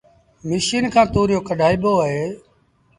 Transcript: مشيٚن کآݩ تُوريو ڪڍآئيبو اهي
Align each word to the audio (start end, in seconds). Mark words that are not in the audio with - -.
مشيٚن 0.47 0.85
کآݩ 0.93 1.11
تُوريو 1.13 1.39
ڪڍآئيبو 1.47 1.91
اهي 2.03 2.23